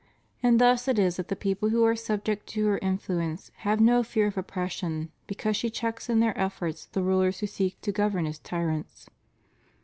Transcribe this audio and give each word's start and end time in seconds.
And 0.41 0.59
thus 0.59 0.87
it 0.87 0.97
is 0.97 1.17
that 1.17 1.27
the 1.27 1.35
people 1.35 1.69
who 1.69 1.83
are 1.83 1.95
subject 1.95 2.47
to 2.47 2.65
her 2.65 2.79
influence 2.79 3.51
have 3.57 3.79
no 3.79 4.01
fear 4.01 4.25
of 4.25 4.35
oppression 4.35 5.11
because 5.27 5.55
she 5.55 5.69
checks 5.69 6.09
in 6.09 6.19
their 6.21 6.35
efforts 6.35 6.87
the 6.87 7.03
rulers 7.03 7.41
who 7.41 7.45
seek 7.45 7.79
to 7.81 7.91
govern 7.91 8.25
as 8.25 8.39
tyrants. 8.39 9.11